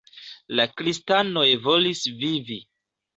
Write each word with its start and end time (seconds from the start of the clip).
La 0.59 0.63
kristanoj 0.79 1.43
volis 1.65 2.01
vivi. 2.23 2.59